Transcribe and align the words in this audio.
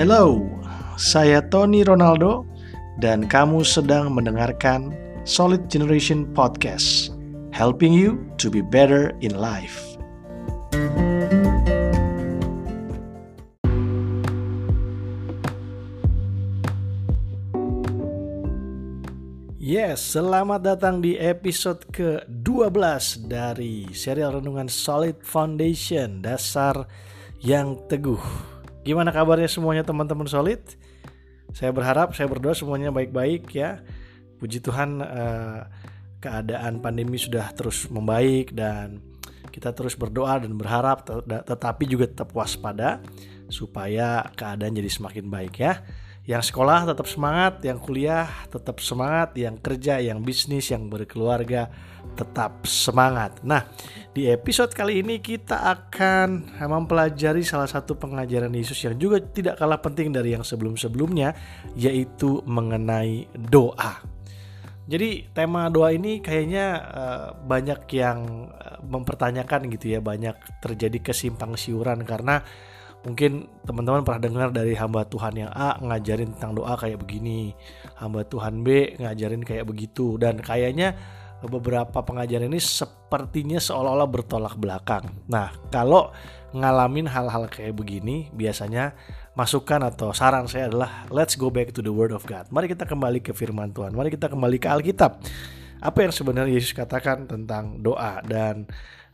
Hello, 0.00 0.40
saya 0.96 1.44
Tony 1.52 1.84
Ronaldo 1.84 2.48
dan 3.04 3.28
kamu 3.28 3.60
sedang 3.60 4.16
mendengarkan 4.16 4.96
Solid 5.28 5.68
Generation 5.68 6.24
Podcast, 6.32 7.12
helping 7.52 7.92
you 7.92 8.16
to 8.40 8.48
be 8.48 8.64
better 8.64 9.12
in 9.20 9.36
life. 9.36 9.76
Yes, 19.60 20.16
selamat 20.16 20.64
datang 20.64 21.04
di 21.04 21.20
episode 21.20 21.84
ke-12 21.92 23.28
dari 23.28 23.92
serial 23.92 24.40
renungan 24.40 24.72
Solid 24.72 25.20
Foundation, 25.20 26.24
dasar 26.24 26.88
yang 27.44 27.76
teguh. 27.84 28.59
Gimana 28.90 29.14
kabarnya 29.14 29.46
semuanya 29.46 29.86
teman-teman 29.86 30.26
Solid? 30.26 30.58
Saya 31.54 31.70
berharap, 31.70 32.10
saya 32.18 32.26
berdoa 32.26 32.58
semuanya 32.58 32.90
baik-baik 32.90 33.46
ya. 33.54 33.86
Puji 34.42 34.58
Tuhan 34.58 34.98
eh, 34.98 35.62
keadaan 36.18 36.82
pandemi 36.82 37.14
sudah 37.14 37.54
terus 37.54 37.86
membaik 37.86 38.50
dan 38.50 38.98
kita 39.54 39.70
terus 39.78 39.94
berdoa 39.94 40.42
dan 40.42 40.58
berharap 40.58 41.06
tetapi 41.22 41.86
juga 41.86 42.10
tetap 42.10 42.34
waspada 42.34 42.98
supaya 43.46 44.26
keadaan 44.34 44.74
jadi 44.74 44.90
semakin 44.90 45.30
baik 45.30 45.54
ya. 45.62 45.86
Yang 46.30 46.54
sekolah 46.54 46.86
tetap 46.86 47.10
semangat, 47.10 47.58
yang 47.66 47.82
kuliah 47.82 48.30
tetap 48.46 48.78
semangat, 48.78 49.34
yang 49.34 49.58
kerja, 49.58 49.98
yang 49.98 50.22
bisnis, 50.22 50.70
yang 50.70 50.86
berkeluarga 50.86 51.66
tetap 52.14 52.70
semangat. 52.70 53.42
Nah, 53.42 53.66
di 54.14 54.30
episode 54.30 54.70
kali 54.70 55.02
ini 55.02 55.18
kita 55.18 55.58
akan 55.58 56.54
mempelajari 56.70 57.42
salah 57.42 57.66
satu 57.66 57.98
pengajaran 57.98 58.54
Yesus 58.54 58.78
yang 58.78 58.94
juga 58.94 59.18
tidak 59.18 59.58
kalah 59.58 59.82
penting 59.82 60.14
dari 60.14 60.38
yang 60.38 60.46
sebelum-sebelumnya, 60.46 61.34
yaitu 61.74 62.38
mengenai 62.46 63.26
doa. 63.34 63.98
Jadi 64.86 65.34
tema 65.34 65.66
doa 65.66 65.90
ini 65.90 66.22
kayaknya 66.22 66.66
uh, 66.94 67.26
banyak 67.42 67.90
yang 67.90 68.50
uh, 68.54 68.78
mempertanyakan 68.86 69.66
gitu 69.74 69.98
ya, 69.98 70.00
banyak 70.02 70.38
terjadi 70.62 71.10
kesimpang 71.10 71.58
siuran 71.58 72.06
karena 72.06 72.42
Mungkin 73.00 73.48
teman-teman 73.64 74.04
pernah 74.04 74.20
dengar 74.20 74.48
dari 74.52 74.76
hamba 74.76 75.08
Tuhan 75.08 75.32
yang 75.32 75.50
A 75.56 75.80
ngajarin 75.80 76.36
tentang 76.36 76.52
doa 76.60 76.76
kayak 76.76 77.00
begini, 77.00 77.56
hamba 77.96 78.28
Tuhan 78.28 78.60
B 78.60 79.00
ngajarin 79.00 79.40
kayak 79.40 79.64
begitu 79.64 80.20
dan 80.20 80.36
kayaknya 80.36 80.92
beberapa 81.48 82.04
pengajaran 82.04 82.52
ini 82.52 82.60
sepertinya 82.60 83.56
seolah-olah 83.56 84.04
bertolak 84.04 84.60
belakang. 84.60 85.08
Nah, 85.32 85.48
kalau 85.72 86.12
ngalamin 86.52 87.08
hal-hal 87.08 87.48
kayak 87.48 87.72
begini, 87.72 88.28
biasanya 88.36 88.92
masukan 89.32 89.80
atau 89.88 90.12
saran 90.12 90.44
saya 90.44 90.68
adalah 90.68 91.08
let's 91.08 91.40
go 91.40 91.48
back 91.48 91.72
to 91.72 91.80
the 91.80 91.88
word 91.88 92.12
of 92.12 92.26
God. 92.28 92.44
Mari 92.52 92.68
kita 92.68 92.84
kembali 92.84 93.24
ke 93.24 93.32
firman 93.32 93.72
Tuhan. 93.72 93.96
Mari 93.96 94.12
kita 94.12 94.28
kembali 94.28 94.60
ke 94.60 94.68
Alkitab. 94.68 95.24
Apa 95.80 96.04
yang 96.04 96.12
sebenarnya 96.12 96.52
Yesus 96.52 96.76
katakan 96.76 97.24
tentang 97.24 97.80
doa 97.80 98.20
dan 98.20 98.68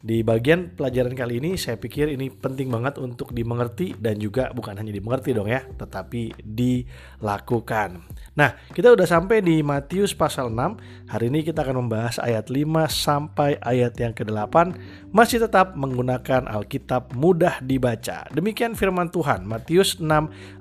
di 0.07 0.23
bagian 0.23 0.71
pelajaran 0.71 1.19
kali 1.19 1.43
ini 1.43 1.59
saya 1.59 1.83
pikir 1.83 2.07
ini 2.15 2.31
penting 2.31 2.71
banget 2.71 3.03
untuk 3.03 3.35
dimengerti 3.35 3.99
dan 3.99 4.23
juga 4.23 4.55
bukan 4.55 4.79
hanya 4.79 4.95
dimengerti 4.95 5.35
dong 5.35 5.51
ya, 5.51 5.67
tetapi 5.67 6.31
dilakukan. 6.47 8.07
Nah, 8.39 8.55
kita 8.71 8.95
udah 8.95 9.03
sampai 9.03 9.43
di 9.43 9.67
Matius 9.67 10.15
pasal 10.15 10.55
6. 10.55 11.11
Hari 11.11 11.27
ini 11.27 11.43
kita 11.43 11.67
akan 11.67 11.83
membahas 11.83 12.23
ayat 12.23 12.47
5 12.47 12.87
sampai 12.87 13.59
ayat 13.59 13.99
yang 13.99 14.15
ke-8 14.15 14.79
masih 15.11 15.43
tetap 15.43 15.75
menggunakan 15.75 16.47
Alkitab 16.47 17.11
mudah 17.19 17.59
dibaca. 17.59 18.31
Demikian 18.31 18.79
firman 18.79 19.11
Tuhan, 19.11 19.43
Matius 19.43 19.99
6 19.99 20.07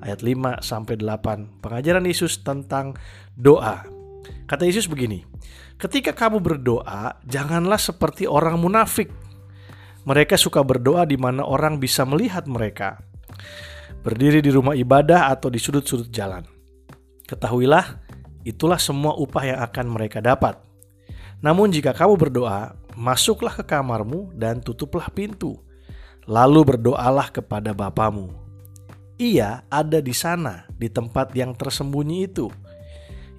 ayat 0.02 0.26
5 0.26 0.66
sampai 0.66 0.98
8. 0.98 1.62
Pengajaran 1.62 2.10
Yesus 2.10 2.42
tentang 2.42 2.98
doa. 3.38 3.86
Kata 4.50 4.66
Yesus 4.66 4.90
begini, 4.90 5.22
Ketika 5.76 6.16
kamu 6.16 6.40
berdoa, 6.40 7.20
janganlah 7.28 7.76
seperti 7.76 8.24
orang 8.24 8.56
munafik 8.56 9.12
mereka 10.06 10.38
suka 10.38 10.62
berdoa 10.62 11.04
di 11.04 11.18
mana 11.18 11.42
orang 11.42 11.82
bisa 11.82 12.06
melihat 12.06 12.46
mereka. 12.46 13.02
Berdiri 14.06 14.38
di 14.38 14.54
rumah 14.54 14.78
ibadah 14.78 15.34
atau 15.34 15.50
di 15.50 15.58
sudut-sudut 15.58 16.14
jalan. 16.14 16.46
Ketahuilah, 17.26 18.06
itulah 18.46 18.78
semua 18.78 19.18
upah 19.18 19.44
yang 19.50 19.60
akan 19.66 19.86
mereka 19.90 20.22
dapat. 20.22 20.62
Namun 21.42 21.74
jika 21.74 21.90
kamu 21.90 22.22
berdoa, 22.22 22.78
masuklah 22.94 23.58
ke 23.58 23.66
kamarmu 23.66 24.30
dan 24.38 24.62
tutuplah 24.62 25.10
pintu. 25.10 25.58
Lalu 26.30 26.78
berdoalah 26.78 27.34
kepada 27.34 27.74
Bapamu. 27.74 28.30
Ia 29.18 29.66
ada 29.74 30.02
di 30.06 30.14
sana, 30.14 30.70
di 30.70 30.86
tempat 30.86 31.34
yang 31.34 31.58
tersembunyi 31.58 32.30
itu. 32.30 32.50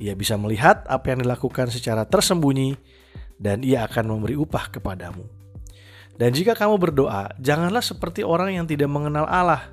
Ia 0.02 0.18
bisa 0.18 0.34
melihat 0.34 0.82
apa 0.90 1.14
yang 1.14 1.22
dilakukan 1.22 1.70
secara 1.70 2.06
tersembunyi, 2.06 2.74
dan 3.38 3.62
ia 3.62 3.84
akan 3.86 4.18
memberi 4.18 4.34
upah 4.34 4.72
kepadamu. 4.72 5.35
Dan 6.16 6.32
jika 6.32 6.56
kamu 6.56 6.80
berdoa, 6.80 7.32
janganlah 7.36 7.84
seperti 7.84 8.24
orang 8.24 8.56
yang 8.56 8.64
tidak 8.64 8.88
mengenal 8.88 9.28
Allah. 9.28 9.68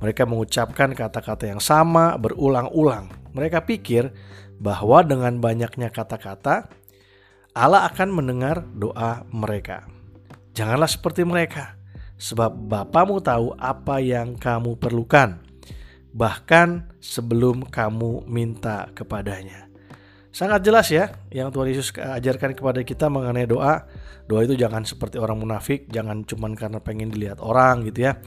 Mereka 0.00 0.24
mengucapkan 0.28 0.92
kata-kata 0.92 1.52
yang 1.52 1.60
sama 1.60 2.16
berulang-ulang. 2.16 3.12
Mereka 3.36 3.64
pikir 3.68 4.12
bahwa 4.56 5.04
dengan 5.04 5.36
banyaknya 5.36 5.92
kata-kata, 5.92 6.68
Allah 7.56 7.88
akan 7.88 8.08
mendengar 8.12 8.64
doa 8.76 9.24
mereka. 9.32 9.88
Janganlah 10.56 10.88
seperti 10.88 11.24
mereka, 11.24 11.76
sebab 12.16 12.52
Bapamu 12.52 13.20
tahu 13.20 13.52
apa 13.60 14.00
yang 14.00 14.36
kamu 14.40 14.80
perlukan, 14.80 15.40
bahkan 16.16 16.88
sebelum 17.00 17.68
kamu 17.68 18.24
minta 18.24 18.88
kepadanya. 18.96 19.68
Sangat 20.36 20.68
jelas 20.68 20.92
ya 20.92 21.16
yang 21.32 21.48
Tuhan 21.48 21.72
Yesus 21.72 21.96
ajarkan 21.96 22.52
kepada 22.52 22.84
kita 22.84 23.08
mengenai 23.08 23.48
doa. 23.48 23.88
Doa 24.28 24.44
itu 24.44 24.52
jangan 24.52 24.84
seperti 24.84 25.16
orang 25.16 25.40
munafik, 25.40 25.88
jangan 25.88 26.28
cuman 26.28 26.52
karena 26.52 26.76
pengen 26.76 27.08
dilihat 27.08 27.40
orang 27.40 27.88
gitu 27.88 28.04
ya. 28.04 28.20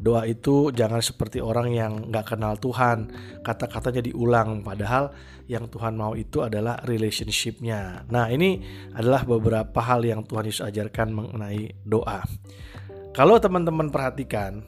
Doa 0.00 0.24
itu 0.24 0.72
jangan 0.72 1.04
seperti 1.04 1.44
orang 1.44 1.68
yang 1.76 2.08
nggak 2.08 2.32
kenal 2.32 2.56
Tuhan, 2.56 3.12
kata-katanya 3.44 4.08
diulang. 4.08 4.64
Padahal 4.64 5.12
yang 5.52 5.68
Tuhan 5.68 6.00
mau 6.00 6.16
itu 6.16 6.40
adalah 6.40 6.80
relationshipnya. 6.88 8.08
Nah 8.08 8.32
ini 8.32 8.64
adalah 8.96 9.28
beberapa 9.28 9.84
hal 9.84 10.00
yang 10.00 10.24
Tuhan 10.24 10.48
Yesus 10.48 10.64
ajarkan 10.64 11.12
mengenai 11.12 11.76
doa. 11.84 12.24
Kalau 13.12 13.36
teman-teman 13.36 13.92
perhatikan, 13.92 14.64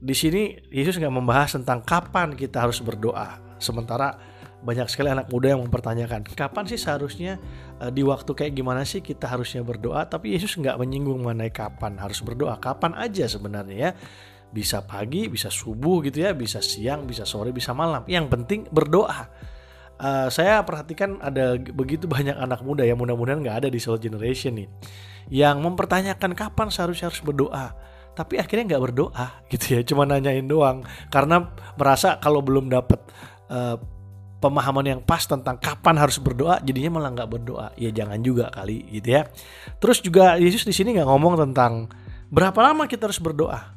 di 0.00 0.16
sini 0.16 0.56
Yesus 0.72 0.96
nggak 0.96 1.12
membahas 1.12 1.52
tentang 1.52 1.84
kapan 1.84 2.32
kita 2.32 2.64
harus 2.64 2.80
berdoa. 2.80 3.60
Sementara 3.60 4.27
banyak 4.58 4.90
sekali 4.90 5.14
anak 5.14 5.30
muda 5.30 5.54
yang 5.54 5.62
mempertanyakan 5.62 6.26
kapan 6.34 6.64
sih 6.66 6.78
seharusnya 6.80 7.38
uh, 7.78 7.94
di 7.94 8.02
waktu 8.02 8.26
kayak 8.34 8.52
gimana 8.58 8.82
sih 8.82 8.98
kita 8.98 9.30
harusnya 9.30 9.62
berdoa? 9.62 10.02
Tapi 10.10 10.34
Yesus 10.34 10.58
nggak 10.58 10.76
menyinggung 10.78 11.22
mengenai 11.22 11.54
kapan 11.54 11.94
harus 11.98 12.18
berdoa 12.22 12.58
kapan 12.58 12.98
aja 12.98 13.30
sebenarnya 13.30 13.76
ya. 13.78 13.90
Bisa 14.48 14.82
pagi 14.82 15.28
bisa 15.28 15.52
subuh 15.52 16.00
gitu 16.02 16.24
ya 16.24 16.32
bisa 16.32 16.58
siang 16.58 17.06
bisa 17.06 17.22
sore 17.22 17.54
bisa 17.54 17.70
malam. 17.70 18.02
Yang 18.10 18.26
penting 18.34 18.60
berdoa. 18.68 19.30
Uh, 19.98 20.30
saya 20.30 20.62
perhatikan 20.62 21.18
ada 21.18 21.58
begitu 21.58 22.06
banyak 22.06 22.34
anak 22.38 22.62
muda 22.62 22.86
yang 22.86 22.98
mudah-mudahan 22.98 23.42
nggak 23.42 23.66
ada 23.66 23.68
di 23.70 23.82
Soul 23.82 23.98
Generation 23.98 24.54
nih 24.54 24.70
yang 25.28 25.58
mempertanyakan 25.58 26.38
kapan 26.38 26.70
seharusnya 26.70 27.10
harus 27.10 27.18
berdoa 27.18 27.74
tapi 28.14 28.34
akhirnya 28.34 28.74
nggak 28.74 28.84
berdoa 28.90 29.26
gitu 29.46 29.78
ya 29.78 29.80
cuma 29.86 30.02
nanyain 30.02 30.42
doang. 30.42 30.82
Karena 31.06 31.54
merasa 31.78 32.18
kalau 32.18 32.42
belum 32.42 32.66
dapat 32.66 32.98
uh, 33.46 33.78
pemahaman 34.38 34.86
yang 34.86 35.00
pas 35.02 35.22
tentang 35.26 35.58
kapan 35.58 35.98
harus 35.98 36.18
berdoa 36.22 36.62
jadinya 36.62 36.98
malah 36.98 37.10
nggak 37.14 37.30
berdoa. 37.30 37.68
Ya 37.74 37.90
jangan 37.90 38.18
juga 38.22 38.50
kali 38.50 38.86
gitu 38.94 39.18
ya. 39.18 39.26
Terus 39.82 39.98
juga 40.02 40.38
Yesus 40.38 40.62
di 40.66 40.74
sini 40.74 40.94
nggak 40.94 41.08
ngomong 41.10 41.34
tentang 41.38 41.90
berapa 42.30 42.58
lama 42.58 42.86
kita 42.86 43.10
harus 43.10 43.18
berdoa. 43.18 43.74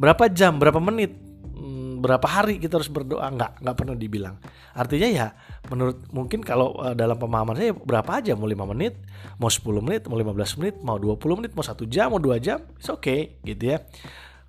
Berapa 0.00 0.32
jam 0.32 0.56
berapa 0.56 0.80
menit 0.80 1.12
hmm, 1.52 2.00
berapa 2.00 2.24
hari 2.24 2.56
kita 2.56 2.80
harus 2.80 2.88
berdoa 2.88 3.28
nggak 3.28 3.60
nggak 3.60 3.76
pernah 3.76 3.96
dibilang. 3.96 4.36
Artinya 4.72 5.08
ya 5.08 5.26
menurut 5.68 6.08
mungkin 6.08 6.40
kalau 6.40 6.80
uh, 6.80 6.96
dalam 6.96 7.20
pemahaman 7.20 7.56
saya 7.60 7.76
berapa 7.76 8.10
aja? 8.24 8.32
Mau 8.32 8.48
5 8.48 8.72
menit 8.72 8.96
mau 9.36 9.52
10 9.52 9.84
menit 9.84 10.02
mau 10.08 10.16
15 10.16 10.60
menit 10.60 10.74
mau 10.80 10.96
20 10.96 11.38
menit 11.44 11.52
mau 11.52 11.64
satu 11.64 11.84
jam 11.84 12.12
mau 12.12 12.20
dua 12.20 12.40
jam 12.40 12.64
it's 12.80 12.88
okay 12.88 13.36
gitu 13.44 13.76
ya. 13.76 13.84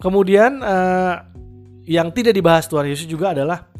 Kemudian 0.02 0.64
uh, 0.64 1.16
yang 1.86 2.10
tidak 2.14 2.34
dibahas 2.34 2.66
Tuhan 2.72 2.88
Yesus 2.90 3.06
juga 3.06 3.36
adalah 3.36 3.71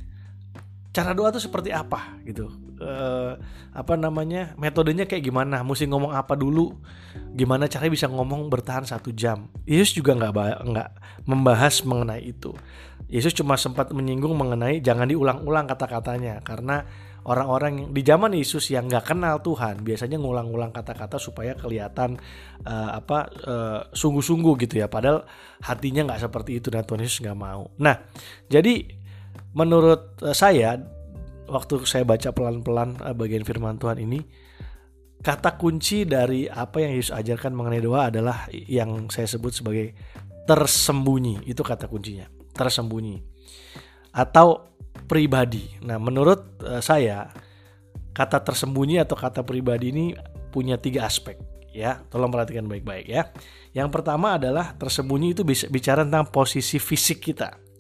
cara 0.92 1.16
doa 1.16 1.32
tuh 1.32 1.40
seperti 1.44 1.72
apa 1.72 2.20
gitu. 2.28 2.52
Uh, 2.82 3.38
apa 3.72 3.96
namanya 3.96 4.52
metodenya 4.60 5.08
kayak 5.08 5.24
gimana? 5.24 5.64
Mesti 5.64 5.88
ngomong 5.88 6.12
apa 6.12 6.36
dulu? 6.36 6.76
Gimana 7.32 7.72
caranya 7.72 7.94
bisa 7.96 8.08
ngomong 8.12 8.52
bertahan 8.52 8.84
satu 8.84 9.16
jam? 9.16 9.48
Yesus 9.64 9.96
juga 9.96 10.12
nggak 10.20 10.68
nggak 10.68 10.90
membahas 11.24 11.88
mengenai 11.88 12.28
itu. 12.28 12.52
Yesus 13.08 13.36
cuma 13.36 13.56
sempat 13.56 13.92
menyinggung 13.92 14.36
mengenai 14.36 14.84
jangan 14.84 15.08
diulang-ulang 15.08 15.68
kata-katanya. 15.72 16.44
Karena 16.44 16.84
orang-orang 17.24 17.96
di 17.96 18.02
zaman 18.04 18.36
Yesus 18.36 18.68
yang 18.74 18.92
nggak 18.92 19.16
kenal 19.16 19.40
Tuhan 19.40 19.86
biasanya 19.88 20.20
ngulang-ulang 20.20 20.76
kata-kata 20.76 21.22
supaya 21.22 21.56
kelihatan 21.56 22.20
uh, 22.68 23.00
apa 23.00 23.20
uh, 23.48 23.80
sungguh-sungguh 23.96 24.60
gitu 24.68 24.84
ya. 24.84 24.92
Padahal 24.92 25.24
hatinya 25.64 26.12
nggak 26.12 26.28
seperti 26.28 26.60
itu. 26.60 26.68
Dan 26.68 26.84
Tuhan 26.84 27.00
Yesus 27.00 27.24
nggak 27.24 27.40
mau. 27.40 27.72
Nah 27.80 27.96
jadi 28.52 29.00
menurut 29.56 30.20
uh, 30.24 30.36
saya 30.36 30.80
waktu 31.52 31.84
saya 31.84 32.08
baca 32.08 32.32
pelan-pelan 32.32 33.00
uh, 33.04 33.16
bagian 33.16 33.44
firman 33.44 33.76
Tuhan 33.76 34.00
ini 34.00 34.20
kata 35.22 35.56
kunci 35.56 36.04
dari 36.10 36.50
apa 36.50 36.82
yang 36.82 36.98
Yesus 36.98 37.14
ajarkan 37.14 37.54
mengenai 37.54 37.82
doa 37.84 38.10
adalah 38.10 38.50
yang 38.52 39.08
saya 39.14 39.30
sebut 39.30 39.54
sebagai 39.54 39.94
tersembunyi. 40.50 41.46
Itu 41.46 41.62
kata 41.62 41.86
kuncinya, 41.86 42.26
tersembunyi. 42.58 43.22
Atau 44.18 44.74
pribadi. 45.06 45.78
Nah, 45.86 46.02
menurut 46.02 46.60
uh, 46.66 46.82
saya 46.82 47.30
kata 48.12 48.44
tersembunyi 48.44 49.00
atau 49.00 49.16
kata 49.16 49.46
pribadi 49.46 49.94
ini 49.94 50.06
punya 50.52 50.76
tiga 50.82 51.08
aspek 51.08 51.38
ya. 51.72 52.02
Tolong 52.10 52.34
perhatikan 52.34 52.68
baik-baik 52.68 53.08
ya. 53.08 53.32
Yang 53.72 53.90
pertama 53.94 54.36
adalah 54.36 54.76
tersembunyi 54.76 55.38
itu 55.38 55.46
bisa 55.48 55.70
bicara 55.72 56.04
tentang 56.04 56.28
posisi 56.28 56.82
fisik 56.82 57.24
kita. 57.32 57.71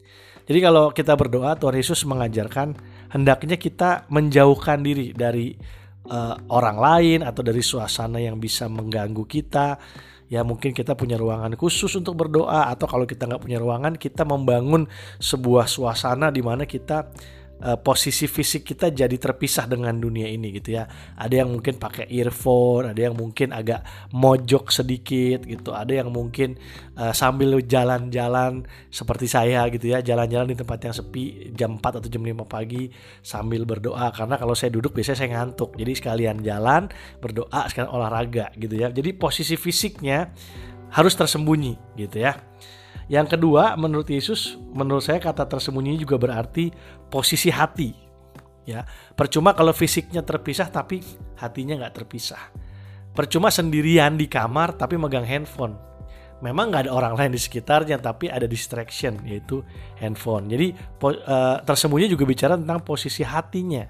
Jadi 0.51 0.68
kalau 0.68 0.92
kita 0.92 1.15
berdoa 1.15 1.56
Tuhan 1.56 1.80
Yesus 1.80 2.03
mengajarkan 2.03 2.75
hendaknya 3.15 3.56
kita 3.56 4.03
menjauhkan 4.12 4.83
diri 4.83 5.15
dari 5.15 5.56
uh, 6.12 6.36
orang 6.51 6.75
lain 6.75 7.19
atau 7.24 7.39
dari 7.39 7.63
suasana 7.63 8.19
yang 8.19 8.36
bisa 8.36 8.68
mengganggu 8.68 9.24
kita. 9.31 9.80
Ya 10.27 10.44
mungkin 10.44 10.75
kita 10.75 11.00
punya 11.00 11.15
ruangan 11.15 11.56
khusus 11.56 11.95
untuk 11.95 12.19
berdoa 12.19 12.68
atau 12.68 12.83
kalau 12.83 13.07
kita 13.07 13.31
nggak 13.31 13.48
punya 13.48 13.63
ruangan 13.63 13.95
kita 13.95 14.27
membangun 14.27 14.92
sebuah 15.24 15.71
suasana 15.71 16.27
di 16.36 16.44
mana 16.44 16.68
kita 16.68 17.07
uh, 17.62 17.78
posisi 17.80 18.25
fisik 18.25 18.74
kita 18.74 18.90
jadi 18.90 19.13
terpisah 19.16 19.69
dengan 19.69 19.96
dunia 19.98 20.28
ini 20.28 20.52
gitu 20.58 20.75
ya. 20.75 20.90
Ada 21.16 21.46
yang 21.46 21.54
mungkin 21.54 21.78
pakai 21.78 22.10
earphone, 22.10 22.92
ada 22.92 23.02
yang 23.02 23.16
mungkin 23.16 23.54
agak 23.54 23.86
mojok 24.12 24.74
sedikit 24.74 25.46
gitu, 25.46 25.72
ada 25.72 25.94
yang 25.94 26.10
mungkin 26.10 26.58
uh, 26.98 27.13
sambil 27.13 27.62
jalan-jalan 27.62 28.66
seperti 28.90 29.30
saya 29.30 29.63
gitu 29.69 29.94
ya, 29.94 30.02
jalan-jalan 30.02 30.52
di 30.52 30.58
tempat 30.58 30.80
yang 30.90 30.94
sepi 30.98 31.54
jam 31.54 31.78
4 31.78 32.02
atau 32.02 32.10
jam 32.10 32.25
5 32.25 32.46
pagi 32.50 32.90
sambil 33.22 33.63
berdoa 33.63 34.10
karena 34.12 34.36
kalau 34.36 34.58
saya 34.58 34.74
duduk 34.74 34.98
biasanya 34.98 35.18
saya 35.22 35.30
ngantuk. 35.38 35.78
Jadi 35.78 35.92
sekalian 35.94 36.42
jalan, 36.42 36.90
berdoa, 37.22 37.69
sekalian 37.69 37.92
olahraga 37.94 38.50
gitu 38.58 38.75
ya. 38.75 38.90
Jadi 38.90 39.13
posisi 39.16 39.56
fisiknya 39.56 40.34
harus 40.92 41.13
tersembunyi 41.16 41.96
gitu 41.96 42.19
ya. 42.19 42.36
Yang 43.07 43.38
kedua, 43.38 43.74
menurut 43.80 44.07
Yesus, 44.09 44.57
menurut 44.74 45.01
saya 45.06 45.18
kata 45.18 45.48
tersembunyi 45.48 45.98
juga 46.01 46.19
berarti 46.19 46.69
posisi 47.09 47.50
hati. 47.50 47.94
Ya, 48.62 48.86
percuma 49.18 49.57
kalau 49.57 49.74
fisiknya 49.74 50.21
terpisah 50.21 50.69
tapi 50.69 51.01
hatinya 51.42 51.81
nggak 51.81 51.95
terpisah. 51.98 52.53
Percuma 53.12 53.50
sendirian 53.51 54.15
di 54.15 54.30
kamar 54.30 54.77
tapi 54.77 54.95
megang 54.95 55.25
handphone. 55.25 55.75
Memang 56.42 56.74
nggak 56.74 56.89
ada 56.89 56.92
orang 56.94 57.13
lain 57.18 57.31
di 57.38 57.42
sekitarnya 57.42 58.01
tapi 58.01 58.30
ada 58.30 58.45
distraction 58.50 59.18
yaitu 59.25 59.62
handphone. 59.98 60.50
Jadi 60.50 60.74
uh, 61.03 61.62
tersembunyi 61.62 62.09
juga 62.09 62.24
bicara 62.25 62.53
tentang 62.57 62.81
posisi 62.86 63.21
hatinya, 63.21 63.86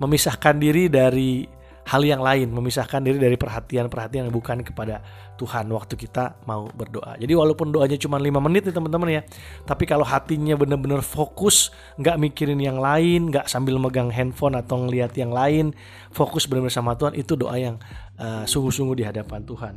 memisahkan 0.00 0.56
diri 0.56 0.88
dari 0.88 1.44
hal 1.82 2.02
yang 2.06 2.22
lain, 2.22 2.48
memisahkan 2.54 3.02
diri 3.02 3.18
dari 3.18 3.34
perhatian-perhatian 3.34 4.30
yang 4.30 4.34
bukan 4.34 4.62
kepada 4.62 5.02
Tuhan 5.34 5.66
waktu 5.74 5.98
kita 5.98 6.46
mau 6.46 6.70
berdoa. 6.70 7.18
Jadi 7.18 7.34
walaupun 7.34 7.74
doanya 7.74 7.98
cuma 7.98 8.22
5 8.22 8.38
menit 8.38 8.70
nih 8.70 8.74
teman-teman 8.74 9.08
ya, 9.10 9.22
tapi 9.66 9.84
kalau 9.84 10.06
hatinya 10.06 10.54
benar-benar 10.54 11.02
fokus, 11.02 11.74
nggak 11.98 12.16
mikirin 12.22 12.62
yang 12.62 12.78
lain, 12.78 13.34
nggak 13.34 13.50
sambil 13.50 13.82
megang 13.82 14.14
handphone 14.14 14.54
atau 14.54 14.86
ngeliat 14.86 15.10
yang 15.18 15.34
lain, 15.34 15.74
fokus 16.14 16.46
benar-benar 16.46 16.74
sama 16.74 16.94
Tuhan, 16.94 17.18
itu 17.18 17.34
doa 17.34 17.58
yang 17.58 17.76
uh, 18.22 18.46
sungguh-sungguh 18.46 19.02
di 19.02 19.04
hadapan 19.04 19.42
Tuhan. 19.42 19.74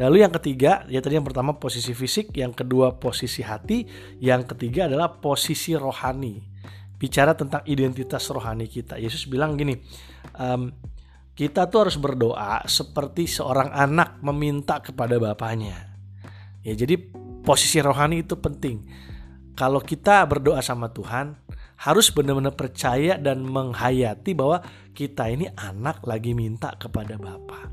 Lalu 0.00 0.24
yang 0.24 0.32
ketiga, 0.32 0.88
ya 0.88 1.04
tadi 1.04 1.20
yang 1.20 1.28
pertama 1.28 1.60
posisi 1.60 1.92
fisik, 1.92 2.32
yang 2.32 2.56
kedua 2.56 2.96
posisi 2.96 3.44
hati, 3.44 3.84
yang 4.16 4.48
ketiga 4.48 4.88
adalah 4.88 5.20
posisi 5.20 5.76
rohani. 5.76 6.40
Bicara 6.96 7.36
tentang 7.36 7.64
identitas 7.68 8.28
rohani 8.32 8.64
kita. 8.64 8.96
Yesus 8.96 9.28
bilang 9.28 9.60
gini, 9.60 9.76
um, 10.36 10.72
kita 11.40 11.72
tuh 11.72 11.88
harus 11.88 11.96
berdoa 11.96 12.60
seperti 12.68 13.24
seorang 13.24 13.72
anak 13.72 14.20
meminta 14.20 14.76
kepada 14.84 15.16
bapaknya. 15.16 15.88
Ya, 16.60 16.76
jadi 16.76 17.00
posisi 17.40 17.80
rohani 17.80 18.20
itu 18.20 18.36
penting. 18.36 18.84
Kalau 19.56 19.80
kita 19.80 20.20
berdoa 20.28 20.60
sama 20.60 20.92
Tuhan, 20.92 21.40
harus 21.80 22.12
benar-benar 22.12 22.52
percaya 22.52 23.16
dan 23.16 23.40
menghayati 23.40 24.36
bahwa 24.36 24.60
kita 24.92 25.32
ini 25.32 25.48
anak 25.56 26.04
lagi 26.04 26.36
minta 26.36 26.76
kepada 26.76 27.16
Bapa. 27.16 27.72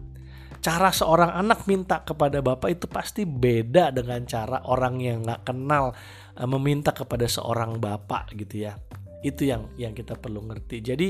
Cara 0.63 0.95
seorang 0.95 1.35
anak 1.35 1.67
minta 1.67 2.07
kepada 2.07 2.39
Bapak 2.39 2.71
itu 2.71 2.87
pasti 2.87 3.27
beda 3.27 3.91
dengan 3.91 4.23
cara 4.23 4.63
orang 4.63 4.95
yang 5.03 5.27
nggak 5.27 5.43
kenal 5.43 5.91
eh, 6.39 6.47
meminta 6.47 6.95
kepada 6.95 7.27
seorang 7.27 7.83
Bapak 7.83 8.31
gitu 8.31 8.63
ya. 8.63 8.79
Itu 9.27 9.43
yang 9.43 9.75
yang 9.75 9.91
kita 9.91 10.15
perlu 10.15 10.39
ngerti. 10.47 10.79
Jadi 10.79 11.07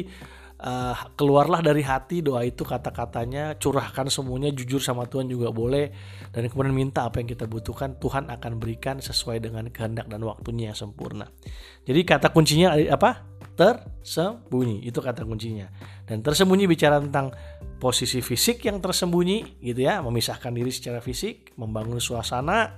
uh, 0.61 0.95
keluarlah 1.13 1.61
dari 1.61 1.85
hati 1.85 2.25
doa 2.25 2.41
itu 2.41 2.65
kata-katanya 2.65 3.57
curahkan 3.61 4.09
semuanya 4.09 4.49
jujur 4.53 4.81
sama 4.81 5.05
Tuhan 5.05 5.29
juga 5.29 5.53
boleh. 5.53 5.93
Dan 6.33 6.49
kemudian 6.49 6.73
minta 6.73 7.05
apa 7.05 7.21
yang 7.21 7.29
kita 7.29 7.45
butuhkan 7.45 7.97
Tuhan 8.01 8.29
akan 8.29 8.51
berikan 8.57 8.97
sesuai 9.01 9.41
dengan 9.41 9.69
kehendak 9.69 10.09
dan 10.09 10.21
waktunya 10.25 10.73
yang 10.73 10.77
sempurna. 10.77 11.29
Jadi 11.85 12.01
kata 12.03 12.33
kuncinya 12.33 12.73
apa? 12.89 13.25
Tersembunyi. 13.57 14.85
Itu 14.85 15.01
kata 15.01 15.25
kuncinya. 15.25 15.69
Dan 16.05 16.21
tersembunyi 16.21 16.69
bicara 16.69 17.01
tentang 17.01 17.33
posisi 17.77 18.21
fisik 18.21 18.65
yang 18.65 18.81
tersembunyi 18.81 19.61
gitu 19.61 19.81
ya. 19.85 20.01
Memisahkan 20.01 20.53
diri 20.53 20.69
secara 20.69 21.01
fisik 21.01 21.57
membangun 21.57 22.01
suasana. 22.01 22.77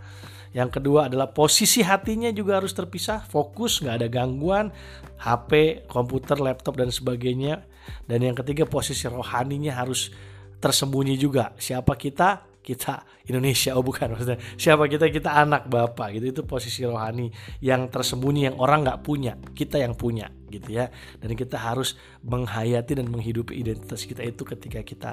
Yang 0.49 0.81
kedua 0.81 1.05
adalah 1.05 1.29
posisi 1.29 1.85
hatinya 1.85 2.33
juga 2.33 2.57
harus 2.57 2.73
terpisah, 2.73 3.21
fokus, 3.21 3.85
nggak 3.85 3.95
ada 4.01 4.07
gangguan, 4.09 4.73
HP, 5.21 5.85
komputer, 5.85 6.41
laptop 6.41 6.73
dan 6.81 6.89
sebagainya. 6.89 7.68
Dan 8.05 8.25
yang 8.25 8.35
ketiga 8.37 8.65
posisi 8.69 9.05
rohaninya 9.07 9.77
harus 9.77 10.13
tersembunyi 10.59 11.15
juga. 11.15 11.55
Siapa 11.55 11.95
kita? 11.95 12.47
Kita 12.59 13.01
Indonesia, 13.31 13.73
oh 13.73 13.81
bukan 13.81 14.13
maksudnya. 14.13 14.37
Siapa 14.59 14.85
kita? 14.85 15.07
Kita 15.09 15.31
anak 15.39 15.71
bapak 15.71 16.19
gitu. 16.19 16.25
Itu 16.35 16.41
posisi 16.43 16.83
rohani 16.85 17.31
yang 17.63 17.87
tersembunyi 17.87 18.51
yang 18.51 18.55
orang 18.59 18.85
nggak 18.85 19.01
punya, 19.01 19.33
kita 19.55 19.79
yang 19.79 19.95
punya 19.95 20.27
gitu 20.51 20.77
ya. 20.77 20.91
Dan 21.17 21.33
kita 21.33 21.55
harus 21.55 21.95
menghayati 22.21 22.99
dan 22.99 23.07
menghidupi 23.07 23.57
identitas 23.57 24.03
kita 24.03 24.21
itu 24.21 24.43
ketika 24.43 24.83
kita 24.83 25.11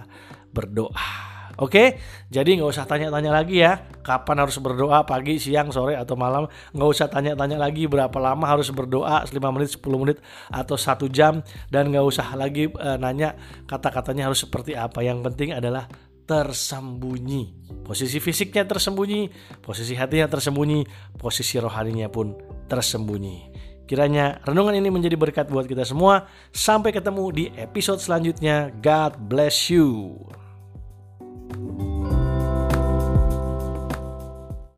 berdoa. 0.50 1.45
Oke, 1.56 1.96
jadi 2.28 2.60
nggak 2.60 2.68
usah 2.68 2.84
tanya-tanya 2.84 3.32
lagi 3.32 3.64
ya, 3.64 3.80
kapan 4.04 4.44
harus 4.44 4.60
berdoa 4.60 5.08
pagi, 5.08 5.40
siang, 5.40 5.72
sore 5.72 5.96
atau 5.96 6.12
malam. 6.12 6.44
Nggak 6.76 6.88
usah 6.92 7.06
tanya-tanya 7.08 7.56
lagi 7.56 7.88
berapa 7.88 8.12
lama 8.20 8.44
harus 8.44 8.68
berdoa, 8.68 9.24
5 9.24 9.32
menit, 9.56 9.72
10 9.72 9.96
menit 9.96 10.18
atau 10.52 10.76
satu 10.76 11.08
jam, 11.08 11.40
dan 11.72 11.88
nggak 11.88 12.04
usah 12.04 12.28
lagi 12.36 12.68
e, 12.68 12.88
nanya 13.00 13.40
kata-katanya 13.64 14.28
harus 14.28 14.44
seperti 14.44 14.76
apa. 14.76 15.00
Yang 15.00 15.32
penting 15.32 15.56
adalah 15.56 15.88
tersembunyi. 16.28 17.72
Posisi 17.86 18.20
fisiknya 18.20 18.68
tersembunyi, 18.68 19.32
posisi 19.64 19.96
hatinya 19.96 20.28
tersembunyi, 20.28 20.84
posisi 21.16 21.56
rohaninya 21.56 22.12
pun 22.12 22.36
tersembunyi. 22.68 23.56
Kiranya 23.86 24.42
renungan 24.42 24.74
ini 24.74 24.90
menjadi 24.90 25.14
berkat 25.14 25.46
buat 25.46 25.64
kita 25.70 25.86
semua. 25.86 26.26
Sampai 26.50 26.90
ketemu 26.90 27.24
di 27.30 27.44
episode 27.54 28.02
selanjutnya. 28.02 28.74
God 28.82 29.30
bless 29.30 29.70
you. 29.70 30.18